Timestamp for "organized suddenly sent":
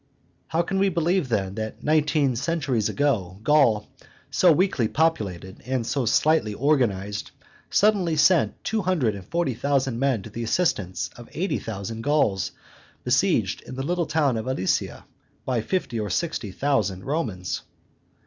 6.55-8.63